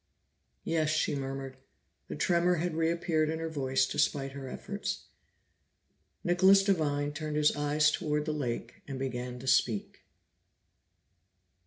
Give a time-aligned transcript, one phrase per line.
[0.63, 1.57] "Yes," she murmured.
[2.07, 5.03] The tremor had reappeared in her voice despite her efforts.
[6.23, 9.99] Nicholas Devine turned his eyes toward the lake and began to speak.